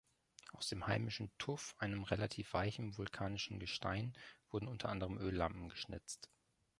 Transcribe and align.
Aus 0.53 0.67
dem 0.69 0.87
heimischen 0.87 1.29
Tuff, 1.37 1.75
einem 1.77 2.01
relativ 2.01 2.55
weichen 2.55 2.97
vulkanischen 2.97 3.59
Gestein, 3.59 4.13
wurden 4.49 4.67
unter 4.67 4.89
anderem 4.89 5.19
Öllampen 5.19 5.69
geschnitzt. 5.69 6.31